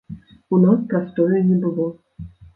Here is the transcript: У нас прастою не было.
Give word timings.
У 0.53 0.59
нас 0.63 0.79
прастою 0.95 1.43
не 1.51 1.61
было. 1.69 1.87